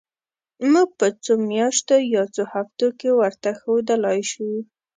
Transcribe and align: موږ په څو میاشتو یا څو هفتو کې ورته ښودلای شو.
موږ 0.71 0.89
په 0.99 1.07
څو 1.23 1.33
میاشتو 1.51 1.95
یا 2.15 2.23
څو 2.35 2.43
هفتو 2.53 2.87
کې 2.99 3.09
ورته 3.19 3.49
ښودلای 3.59 4.19
شو. 4.31 4.49